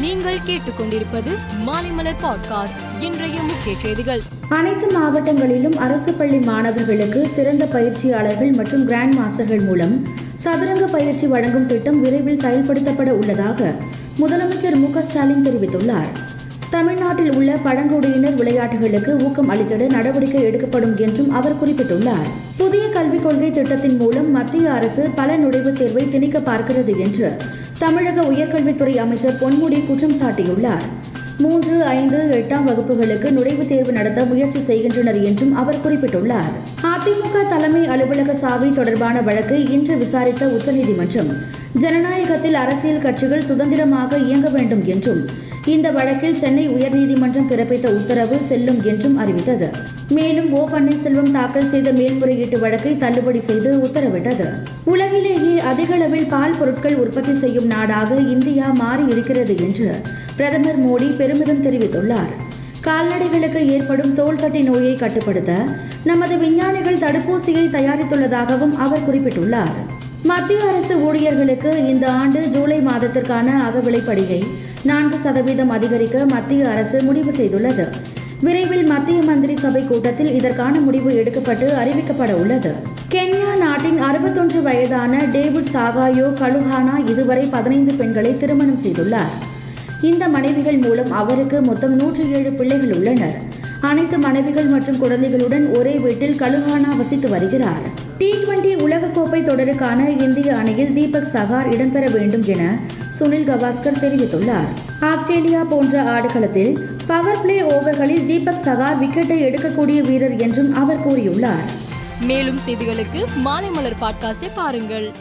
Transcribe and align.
நீங்கள் 0.00 0.38
கேட்டுக்கொண்டிருப்பது 0.46 1.30
மாலைமலர் 1.66 2.14
பாட்காஸ்ட். 2.22 3.02
இன்றைய 3.02 3.42
முக்கிய 3.42 3.74
செய்திகள். 3.82 4.20
அனைத்து 4.48 4.86
மாவட்டங்களிலும் 4.86 5.76
அரசு 5.76 6.12
பள்ளி 6.12 6.38
மாணவர்களுக்கு 6.38 7.28
சிறந்த 7.28 7.64
பயிற்சியாளர்கள் 7.64 8.52
மற்றும் 8.52 8.84
கிராண்ட் 8.84 9.14
மாஸ்டர்கள் 9.14 9.64
மூலம் 9.64 10.06
சதுரங்க 10.34 10.86
பயிற்சி 10.86 11.26
வழங்கும் 11.26 11.66
திட்டம் 11.66 12.00
விரைவில் 12.00 12.38
செயல்படுத்தப்பட 12.38 13.10
உள்ளதாக 13.10 13.74
முதலமைச்சர் 14.18 14.74
மு 14.74 15.02
ஸ்டாலின் 15.02 15.46
தெரிவித்துள்ளார். 15.46 16.27
தமிழ்நாட்டில் 16.70 17.34
உள்ள 17.34 17.56
பழங்குடியினர் 17.56 18.34
விளையாட்டுகளுக்கு 18.34 19.24
ஊக்கம் 19.24 19.50
அளித்திட 19.54 19.90
நடவடிக்கை 19.90 20.42
எடுக்கப்படும் 20.42 20.96
என்றும் 20.96 21.30
அவர் 21.30 21.56
குறிப்பிட்டுள்ளார். 21.60 22.28
புதிய 22.56 22.88
கல்விக் 22.88 23.22
கொள்கை 23.22 23.50
திட்டத்தின் 23.50 23.96
மூலம் 23.96 24.30
மத்திய 24.30 24.72
அரசு 24.72 25.10
பல 25.14 25.36
நுழைவுத் 25.38 25.72
தேர்வை 25.72 26.08
திணிக்க 26.08 26.38
பார்க்கிறது 26.38 26.98
என்று 26.98 27.36
தமிழக 27.78 28.20
உயர்கல்வித்துறை 28.20 28.96
அமைச்சர் 28.96 29.38
பொன்முடி 29.40 29.86
குற்றம் 29.86 30.20
சாட்டியுள்ளார். 30.20 30.86
மூன்று 31.38 31.84
ஐந்து 31.84 32.18
எட்டாம் 32.32 32.64
வகுப்புகளுக்கு 32.64 33.28
நுழைவுத் 33.30 33.68
தேர்வு 33.68 33.92
நடத்த 33.92 34.24
முயற்சி 34.24 34.60
செய்கின்றனர் 34.60 35.22
என்றும் 35.22 35.54
அவர் 35.56 35.82
குறிப்பிட்டுள்ளார். 35.84 36.52
அதிமுக 36.82 37.48
தலைமை 37.48 37.86
அலுவலக 37.86 38.34
சாவி 38.34 38.70
தொடர்பான 38.70 39.20
வழக்கை 39.20 39.72
இன்று 39.72 39.96
விசாரித்த 39.96 40.46
உச்சநீதிமன்றம் 40.46 41.32
ஜனநாயகத்தில் 41.78 42.54
அரசியல் 42.54 43.04
கட்சிகள் 43.04 43.44
சுதந்திரமாக 43.48 44.18
இயங்க 44.18 44.48
வேண்டும் 44.48 44.84
என்றும் 44.86 45.20
இந்த 45.64 45.90
வழக்கில் 45.90 46.36
சென்னை 46.36 46.68
உயர்நீதிமன்றம் 46.68 47.48
பிறப்பித்த 47.50 47.86
உத்தரவு 47.98 48.36
செல்லும் 48.48 48.80
என்றும் 48.84 49.16
அறிவித்தது. 49.18 49.68
மேலும் 50.08 50.48
ஓ 50.52 50.68
பன்னீர்செல்வம் 50.68 51.30
தாக்கல் 51.30 51.66
செய்த 51.66 51.92
மேல்முறையீட்டு 51.92 52.58
வழக்கை 52.58 52.96
தள்ளுபடி 52.96 53.40
செய்து 53.40 53.70
உத்தரவிட்டது. 53.86 54.46
உலகிலேயே 54.84 55.58
அதிக 55.60 55.94
அளவில் 55.94 56.26
பால் 56.26 56.56
பொருட்கள் 56.58 56.96
உற்பத்தி 56.96 57.34
செய்யும் 57.34 57.66
நாடாக 57.66 58.14
இந்தியா 58.34 58.68
மாறி 58.72 59.06
இருக்கிறது 59.06 59.56
என்று 59.56 59.90
பிரதமர் 60.36 60.80
மோடி 60.86 61.10
பெருமிதம் 61.16 61.64
தெரிவித்துள்ளார். 61.64 62.32
கால்நடைகளுக்கு 62.80 63.62
ஏற்படும் 63.66 64.16
தோள்கட்டி 64.16 64.62
நோயை 64.62 64.96
கட்டுப்படுத்த 64.96 65.52
நமது 66.04 66.38
விஞ்ஞானிகள் 66.38 67.02
தடுப்பூசியை 67.04 67.66
தயாரித்துள்ளதாகவும் 67.76 68.76
அவர் 68.86 69.06
குறிப்பிட்டுள்ளார். 69.08 69.78
மத்திய 70.24 70.68
அரசு 70.68 70.98
ஊழியர்களுக்கு 70.98 71.88
இந்த 71.88 72.10
ஆண்டு 72.10 72.48
ஜூலை 72.48 72.80
மாதத்திற்கான 72.80 73.48
அகவிலைப்படியை 73.68 74.46
நான்கு 74.82 75.18
சதவீதம் 75.18 75.70
அதிகரிக்க 75.70 76.24
மத்திய 76.26 76.68
அரசு 76.68 77.02
முடிவு 77.02 77.30
செய்துள்ளது. 77.30 77.86
விரைவில் 78.40 78.86
மத்திய 78.86 79.22
மந்திரி 79.22 79.56
சபை 79.56 79.84
கூட்டத்தில் 79.84 80.34
இதற்கான 80.34 80.80
முடிவு 80.80 81.14
எடுக்கப்பட்டு 81.14 81.72
அறிவிக்கப்பட 81.82 82.32
உள்ளது. 82.32 82.72
கென்யா 83.10 83.56
நாட்டின் 83.56 84.00
அறுபத்தொன்று 84.00 84.62
வயதான 84.62 85.24
டேவிட் 85.24 85.72
சாகாயோ 85.72 86.26
கலுஹானா 86.42 87.08
இதுவரை 87.08 87.44
பதினைந்து 87.44 87.94
பெண்களை 87.94 88.36
திருமணம் 88.36 88.82
செய்துள்ளார். 88.84 89.34
இந்த 90.00 90.28
மனைவிகள் 90.28 90.78
மூலம் 90.78 91.10
அவருக்கு 91.10 91.60
மொத்தம் 91.62 91.96
நூற்றி 91.96 92.30
ஏழு 92.30 92.50
பிள்ளைகள் 92.50 92.92
உள்ளனர். 92.92 93.56
அனைத்து 93.80 94.18
மனைவிகள் 94.18 94.64
மற்றும் 94.64 94.98
குழந்தைகளுடன் 94.98 95.74
ஒரே 95.76 95.94
வீட்டில் 95.94 96.40
கலுஹானா 96.40 96.96
வசித்து 96.96 97.28
வருகிறார். 97.28 97.82
டி 98.18 98.34
டுவெண்டி 98.34 98.74
உலகக்கோப்பை 98.76 99.44
தொடருக்கான 99.44 100.20
இந்திய 100.20 100.56
அணியில் 100.56 100.94
தீபக் 100.94 101.28
சகார் 101.32 101.70
இடம்பெற 101.72 102.10
வேண்டும் 102.12 102.44
என 102.44 102.78
சுனில் 103.18 103.48
கவாஸ்கர் 103.48 104.00
தெரிவித்துள்ளார். 104.00 104.68
ஆஸ்திரேலியா 105.00 105.64
போன்ற 105.64 106.02
ஆடுகளத்தில் 106.02 106.78
பவர் 107.06 107.40
பிளே 107.40 107.60
ஓவர்களில் 107.60 108.26
தீபக் 108.26 108.60
சகார் 108.64 108.98
விக்கெட்டை 109.00 109.42
எடுக்கக்கூடிய 109.44 110.00
வீரர் 110.00 110.36
என்றும் 110.36 110.74
அவர் 110.74 111.08
கூறியுள்ளார். 111.08 111.68
மேலும் 112.20 112.58
செய்திகளுக்கு 112.66 113.24
மாலைமலர் 113.44 113.96
பாட்காஸ்டை 114.00 114.50
பாருங்கள். 114.54 115.12